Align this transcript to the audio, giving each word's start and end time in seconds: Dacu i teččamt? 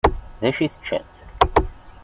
Dacu 0.41 0.59
i 0.63 0.67
teččamt? 0.73 1.15